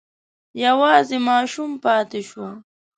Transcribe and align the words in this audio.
یوازې 0.65 1.17
ماشوم 1.29 1.71
پاتې 1.83 2.21
شو. 2.29 2.45